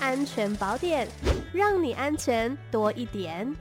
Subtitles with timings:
[0.00, 1.06] 安全宝典，
[1.52, 3.54] 让你安全多一点。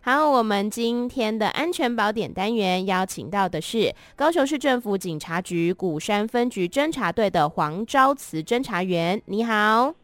[0.00, 9.22] 好，我们今天的安全宝典单元邀请到的是高雄市政府警察局鼓山分局侦查队的黄昭慈侦查员。
[9.24, 9.94] 你好，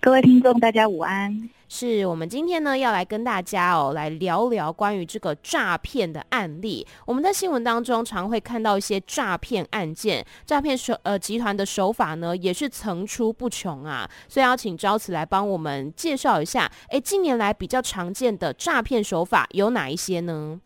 [0.00, 1.50] 各位听众，大家午安。
[1.68, 6.86] 是我们今天呢要来跟大家哦来聊聊关于这个诈骗的案例。
[7.04, 14.08] 我们在新闻当中常会看到一些诈骗案件，诈骗手呃集团的手法呢也是层出不穷啊。
[14.28, 20.60] 所以要请昭慈来帮我们介绍一下，诶，近年来比较常见的诈骗手法有哪一些呢？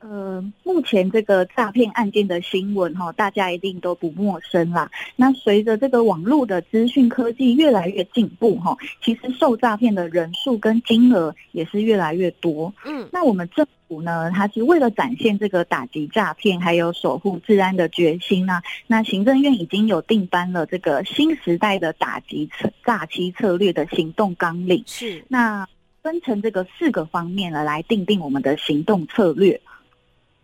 [0.00, 4.88] 呃，目前这个诈骗案件的新闻哈，大家一定都不陌生啦。
[5.16, 12.72] 那随着这个网络的资讯科技越来越进步哈，其实受诈骗的人数跟金额也是越来越多。
[12.84, 22.48] 嗯，那我们政府呢，它是为了展现这个打击诈骗还有守护治安的决心呢，那行政院已经有定颁了这个新时代的打击
[22.84, 24.80] 诈欺策略的行动纲领。
[24.86, 25.66] 是，那
[26.04, 29.60] 分成这个四个方面呢，来定定我们的行动策略。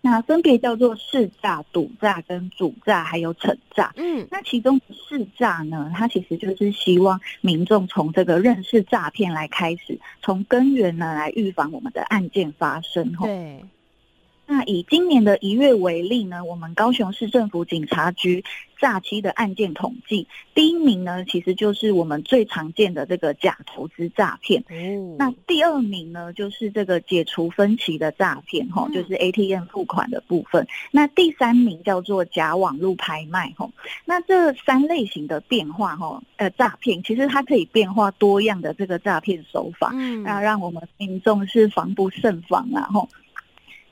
[0.06, 3.90] 那分别叫做市诈、赌诈、跟主诈，还有惩诈。
[3.96, 13.12] 嗯，那其中市诈呢，它其实就是希望民众从这个认识诈骗来开始，从根源呢来预防我们的案件发生。
[13.12, 13.64] 对。
[14.46, 18.44] 那以今年的一月为例呢，我们高雄市政府警察局
[18.78, 24.62] 诈欺的案件统计，第一名呢，其实就是我们最常见的这个假投资诈骗。
[24.68, 30.66] 嗯，那第二名呢，就是这个解除分歧的诈骗，哈，就是 ATM 付款的部分。
[30.90, 33.68] 那第三名叫做假网络拍卖，哈。
[34.04, 43.08] 那这三类型的变化，哈，呃，诈骗其实它可以变化多样的这个诈骗手法，嗯，那让我们民众是防不胜防啊，哈。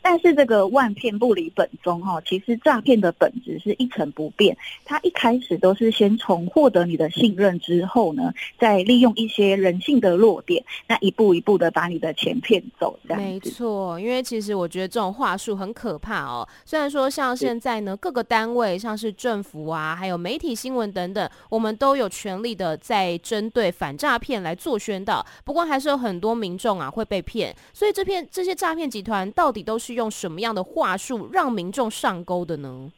[0.03, 4.57] 但是这个万骗不离本宗哈，其实诈骗的本质是一成不变。
[4.85, 12.99] 他一开始都是先从获得你的信任之后呢，再利用一些人性的弱点，那一步一步的把你的钱骗走。
[13.07, 16.47] 这样没错，因为其实我觉得这种话术很可怕哦。
[16.65, 25.25] 虽然说像现在呢，各个单位像是政府啊，还有媒体新闻等等，我们都有权利的在针对反诈骗来做宣导。
[25.45, 32.91] 不过还是有很多民众啊会被骗，所以这片这些诈骗集团到底都是用什么样的话术让民众上钩的呢？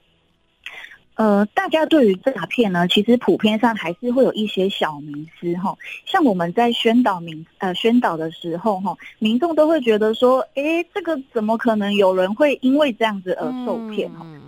[1.16, 5.76] 呃，大家对于诈骗呢，其实普遍上还是会有一些小迷思哈。
[6.04, 14.22] 像我们在宣导民呃宣导的时候哈，民众都会觉得说，诶，这个怎么可能有人会因为这样子而受骗哈？
[14.24, 14.43] 嗯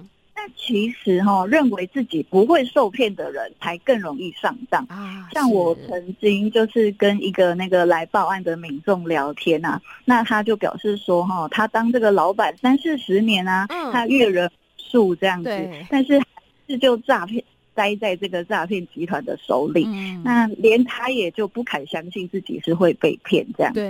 [0.57, 4.85] 其实哈、哦，认为自己不会受骗的人才更容易上当。
[4.85, 5.29] 啊。
[5.33, 16.27] 像我曾经就是跟一个那个来报案的民众聊天啊，那他就表示说哈、哦，他当这个老板三四十年啊，嗯、他阅人数这样子，但是还
[16.69, 17.43] 是就诈骗
[17.75, 23.83] 栽在这个诈骗集团的手里，嗯，那连他也就不肯相信自己是会被骗这样子。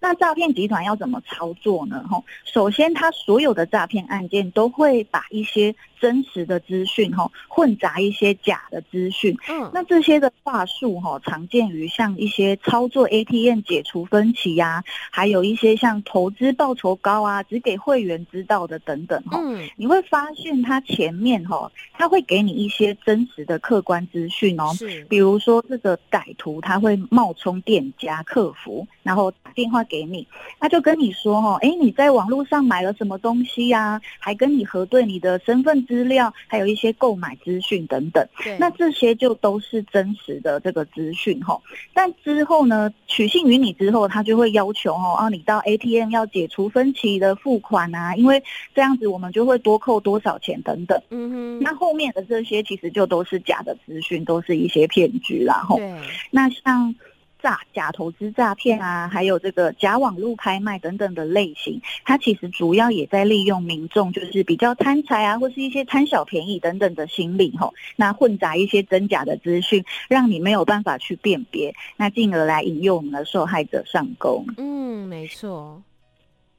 [0.00, 2.04] 那诈骗集团要怎么操作呢？
[2.08, 9.36] 吼，首先，他所有的诈骗案件都会把一些真实的资讯，吼，混杂一些假的资讯。
[9.48, 19.20] 嗯，那这些的话术，吼，常见于像一些操作 ATM 解除分歧呀，还有一些像投资报酬高啊，只给会员知道的等等。
[19.26, 24.72] 吼，嗯，你会发现他前面，吼，他会给你一些真实的客观资讯哦。
[24.74, 29.84] 是，比如说这个歹徒他会冒充店家客服，然后打电话。
[29.88, 30.26] 给你，
[30.60, 34.02] 他就跟你说哦，哎，你在网络上买了什么东西呀、啊？
[34.18, 38.26] 还跟你核对你的身份资料，还有一些购买资讯等等。
[38.44, 41.60] 对，那这些就都是真实的这个资讯哈。
[41.94, 48.42] 但之后呢，取信于你之后，他就会要求哦，啊，你到 ATM 要解除分期的付款啊，因为
[48.74, 51.00] 这样子我们就会多扣多少钱等等。
[51.10, 55.66] 嗯哼，那后面的这些其实就都是假的资讯，都是一些骗局啦。
[55.76, 55.96] 对，
[56.30, 56.94] 那像。
[57.42, 74.44] 诈假投资诈骗啊，还有这个假网络拍卖等等的类型，它其实主要也在利用民众就是比较贪财啊，或是一些贪小便宜等等的心理吼，那混杂一些真假的资讯，让你没有办法去辨别，那进而来引诱我们的受害者上钩。
[74.56, 75.82] 嗯，没错。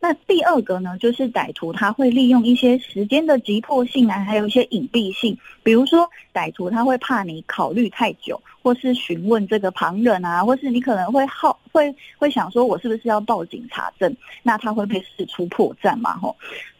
[0.01, 14.16] 那第二个呢，就是歹徒他会利用一些时间的急迫性啊，还有一些隐蔽性，比如说歹徒他会怕你考虑太久，或是询问这个旁人啊，或是你可能会好会会想说，我是不是要报警查证？
[14.42, 16.13] 那他会被试出破绽嘛？
[16.16, 16.36] 吼。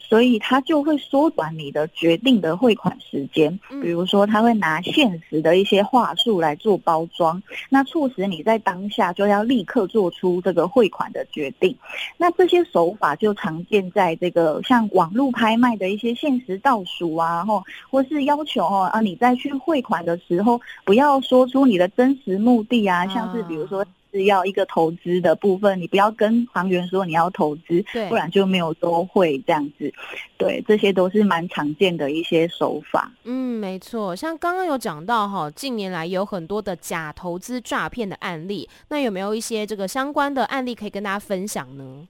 [0.10, 3.58] 所以他就会缩短你的决定的汇款时间。
[3.82, 11.78] 比如说，他会拿现实的一些话术来做包装，那促使你在当下就要立刻做出这个汇款的决定。
[12.18, 23.86] 那这些手法就常见在这个像网络拍卖的一些限时倒数啊，或或是要求哦啊，你在去汇款的时候不要说出你的真实目的啊，像是比如说。
[24.12, 29.94] 是要一个投资的部分，你不要跟行员说你要投资，不然就没有优惠这样子。
[30.38, 33.12] 对，这些都是蛮常见的一些手法。
[33.24, 42.08] 嗯，没错，像刚刚有讲到哈，近年来有很多的假投资诈骗的案例，那有没有一些这个相关的案例可以跟大家分享呢？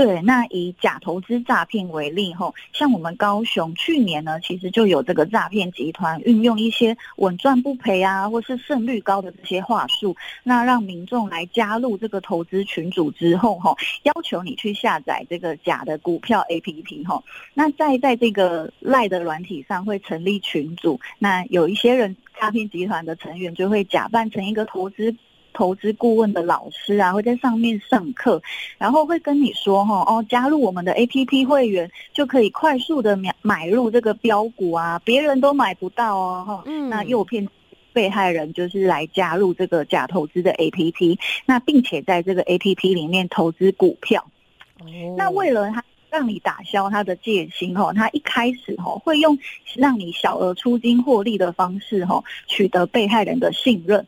[0.00, 17.22] 对，那以假投资诈骗为例，吼，像我们高雄去年呢，其实就有这个诈骗集团运用一些稳赚不赔啊，或是胜率高的这些话术，那让民众来加入这个投资群组之后，吼，要求你去下载这个假的股票 APP，吼，
[17.52, 25.14] 那在在这个赖的软体上会成立群组，那有一些人诈骗集团的成员就会假扮成一个投资。
[25.52, 28.40] 投资顾问的老师啊，会在上面上课，
[28.78, 36.62] 然后会跟你说哈哦，加入我们的 APP 会员就可以快速的买买入这个标股啊，别人都买不到哦哈。
[36.66, 37.48] 嗯，那诱骗
[37.92, 44.24] 被害人就是来加入这个假投资的 APP，那并且在这个 APP 里面投资股票。
[44.80, 44.86] 哦，
[45.16, 49.38] 那为了他让你打消他的戒心哈，他一开始哈会用
[49.74, 54.06] 让你小额出金获利的方式哈，取得被害人的信任。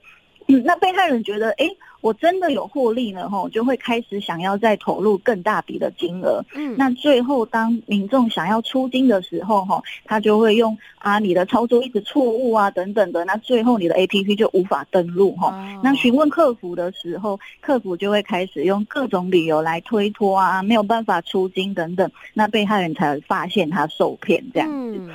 [0.49, 1.69] 嗯，那被害人觉得，哎，
[2.01, 6.45] 我真的有获利了吼，就会开始想要再投入更大笔的金额。
[6.55, 15.49] 嗯，那最后当民众想要出金的时候，哈，他就会用啊，你的操作一直错误啊，等等的，那最后你的 APP 就无法登录哈。
[15.49, 24.97] 哦、那询问客服的时候，客服就会开始用各种理由来推脱啊，没有办法出金等等，那被害人才发现他受骗这样子。
[24.99, 25.11] 嗯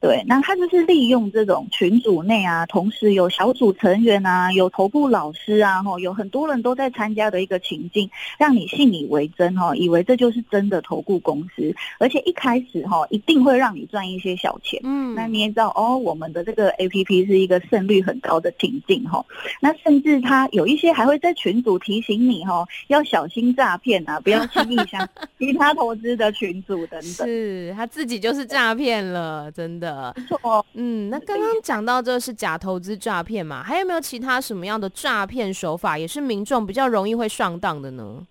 [0.00, 8.08] 对，那他就是利用这种群组内啊，同时有小组成员啊，有头部老师啊，吼，有很多人都在参加的一个情境，
[8.38, 19.24] 让你信以为真，哈，以为这就是真的投顾公司，而且一开始哈，一定会让你赚一些小钱，嗯，那你也知道哦，我们的这个 APP 是一个胜率很高的情境，哈，
[19.60, 25.08] 那甚至他有一些还会在群组提醒你，哈，要小心诈骗啊，不要轻易相信
[25.50, 29.87] 其他投资的群组等等，是他自己就是诈骗了，真的。
[30.28, 38.22] 错，嗯，那刚刚讲到这是假投资诈骗嘛，还有没有其他什么样的诈骗手法，也是民众比较容易会上当的呢？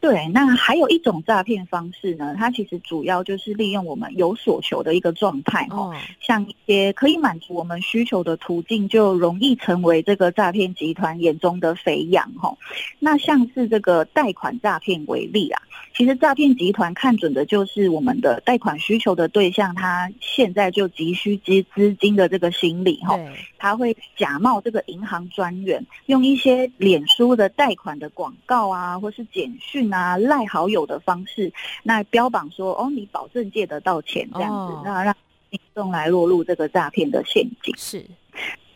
[0.00, 12.56] 对，那还有一种诈骗方式呢，它其实主要就是利用我们有所求的一个状态哦，像一些可以满足我们需求的途径，就容易成为这个诈骗集团眼中的肥羊哈。
[13.00, 15.60] 那像是这个贷款诈骗为例啊，
[15.96, 23.18] 其实诈骗集团看准的就是我们的贷款需求的对象，他现在就急需资资金的这个心理哈，
[23.58, 29.87] 他会假冒这个银行专员，用一些脸书的贷款的广告啊，或是简讯。
[29.88, 31.52] 那赖好友的方式，
[31.82, 35.14] 那标榜说哦，你保证借得到钱这样子，哦、那让
[35.50, 37.74] 民众来落入这个诈骗的陷阱。
[37.76, 38.04] 是，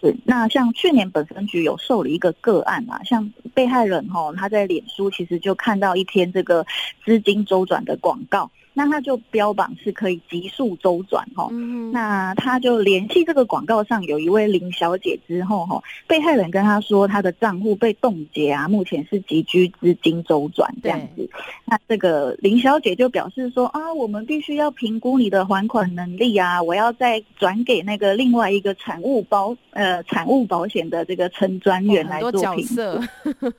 [0.00, 0.16] 是。
[0.24, 6.66] 那像去年本分局有受理一个个案啊，像被害人哈，他在脸书其实就看到一篇这个
[7.04, 8.50] 资金周转的广告。
[8.74, 11.48] 那他就标榜是可以急速周转哈，
[11.92, 21.28] 那他就联系这个广告上有一位林小姐之后哈，被害人跟他说他的账户被冻结啊，目前是急需资金周转这样子。
[21.66, 33.52] 那这个林小姐就表示说啊，我们必须要评估你的还款能力啊，我要再转给那个另外一个产物保呃产物保险的这个陈专员来做评估。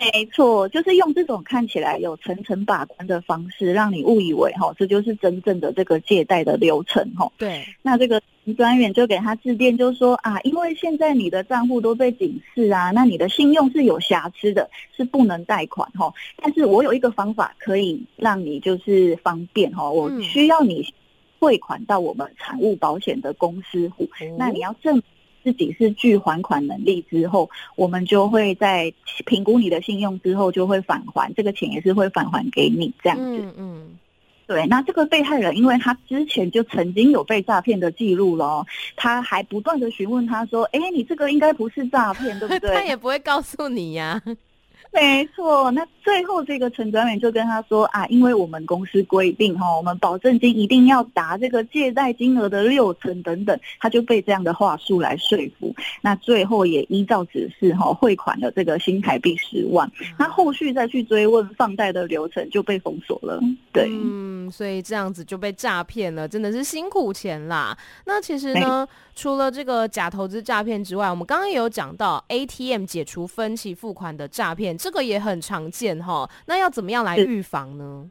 [0.00, 7.30] 没错，就是用这种看起来有层层把关的方式，让你误以为哈，这就是真正的这个借贷的流程哈。
[7.36, 8.18] 对，那这个
[8.56, 16.10] 专员就给他致电，就说啊，因为现在你的账户都被警示啊，那你的信用是有瑕疵的，是不能贷款哈。
[16.36, 20.94] 但是我有一个方法可以让你就是方便哈，我需要你
[21.38, 25.02] 汇款到我们产物保险的公司户，嗯、那你要证。
[25.42, 28.92] 自己是具还款能力之后，我们就会在
[29.26, 33.24] 评估你的信用之后，就会返还这个钱，也是会返还给你这样子。
[33.24, 33.98] 嗯嗯，
[34.46, 34.66] 对。
[34.66, 38.64] 那这个被害人，因为他之前就曾经有被诈骗的记录了，
[38.96, 44.20] 他还不断的询问他说：“哎，你这个应该不是诈骗，对不对？” 他也不会告诉你呀。
[44.92, 55.72] 没错，那最后这个陈专员就跟他说啊，因为我们公司规定哈，我们保证金一定要达这个借贷金额的六成等等，他就被这样的话术来说服。
[56.02, 59.88] 那最后也依照指示哈汇款了这个新台币十万。
[60.18, 63.40] 那后续再去追问放贷的流程就被封锁了。
[63.72, 67.78] 对，嗯，所以这样子就被诈骗了，真的是辛苦钱啦。
[68.06, 68.84] 那其实呢，
[69.14, 74.69] 除了这个假投资诈骗之外，我们刚刚也有讲到 ATM 解除分期付款的诈骗。
[74.76, 78.08] 这个也很常见哈，那要怎么样来预防呢？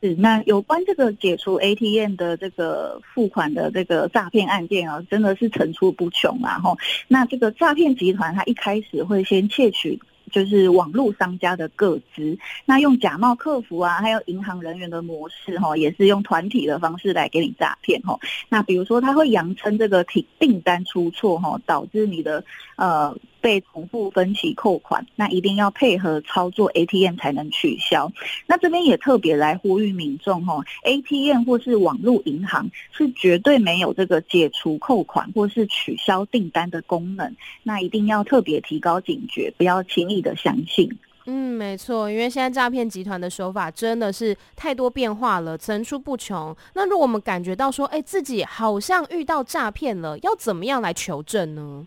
[0.00, 6.76] 是，那有关这个解除 ATM 的这个付款的这个诈骗案件啊，真的是层出不穷啊哈。
[7.08, 10.00] 那这个诈骗集团他一开始会先窃取。
[10.30, 18.18] 就是网络商家的个资，那用假冒客服啊，还有银行人员的模式哈，也是用团体的方式来给你诈骗哈。
[18.48, 22.42] 那比如说他会扬称这个订订单出错哈，导致你的
[22.76, 28.10] 呃被重复分期扣款，那一定要配合操作 ATM 才能取消。
[28.46, 40.88] 那这边也特别来呼吁民众哈，ATM 或是网络银行是绝对没有这个解除扣款或是取消订单的功能，那一定要特别提高警觉，不要轻易的相信，
[41.26, 46.56] 嗯，没错，因为现在诈骗集团的手法真的是太多变化了，层出不穷。
[46.74, 51.86] 那如果我们感觉到说，哎，自己好像遇到诈骗了，要怎么样来求证呢？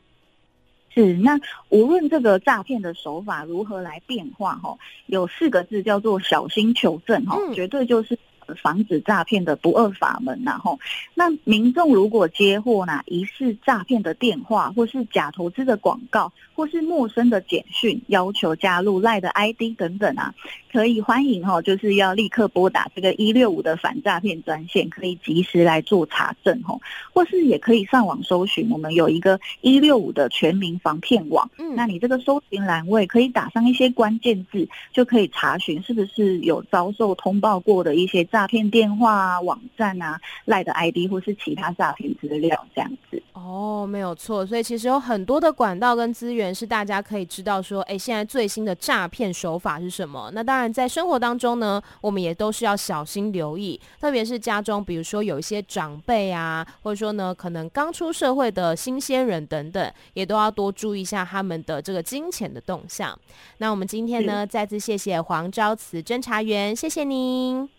[0.96, 4.76] 是，那无论这个诈骗的手法如何来变化，哈，
[5.06, 8.18] 有四个字叫做小心求证，哈，绝对就是。
[8.62, 10.80] 防止诈骗的不二法门，然后，
[11.14, 20.34] 那民众如果接获呢疑似诈骗的电话，或是假投资的广告，或是陌生的简讯，要求加入赖的 ID 等等啊，
[20.72, 26.78] 可以欢迎哈，就是要立刻拨打这个一六五的反诈骗专线，可以及时来做查证哈，
[27.14, 38.26] 或是也可以上网搜寻，我们有一个一六五的全民防骗网，嗯，那你这个搜寻栏位可以打上一些关键字，就可以查询是不是有遭受通报过的一些。
[38.36, 44.46] 诈骗电话啊、网站啊、赖的 ID 或是其他诈骗资料这样子哦，没有错。
[44.46, 50.30] 所以其实有很多的管道跟资源是大家可以知道说，哎，现在最新的诈骗手法是什么？
[50.34, 63.18] 那当然在生活当中呢，我们也都是要小心留意，特别是家中，比如说有一些长辈啊，或者说呢，可能刚出社会的新鲜人等等，也都要多注意一下他们的这个金钱的动向。
[63.60, 67.70] 那我们今天呢，再次谢谢黄昭慈侦查员，谢谢您。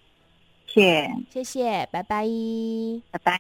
[0.77, 2.27] 谢谢，谢谢，拜拜，
[3.11, 3.33] 拜拜。